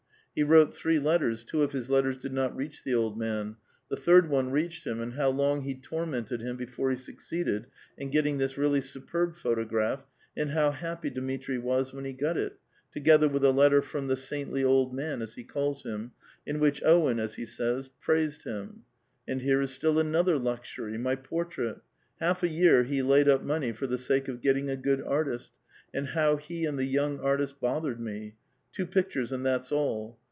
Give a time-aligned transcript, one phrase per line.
[0.33, 3.57] He wrote three letters, two of bis letters did not reach the old mau;
[3.89, 7.65] the third one reached him, and how long he tormented him before he suc ceeded
[7.97, 12.57] in getting this realh* superb photograph, and how ^^PPy Dmitri was when he got it,
[12.93, 16.13] together with a letter from tlie *• Saintly old man,' as he calls him,
[16.45, 18.85] in which Owtn, as lie saj's, praised him.
[19.27, 21.81] And here is still anotlier luxury: my portra.it;
[22.21, 24.77] half a year he laid up money for the sake of get ting a.
[24.77, 25.51] good artist,
[25.93, 28.35] and how he and the young artist bothered we.
[28.71, 30.17] Two pictures and that's all.